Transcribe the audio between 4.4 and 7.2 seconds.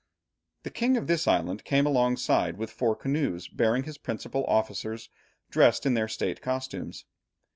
officers dressed in their state costumes.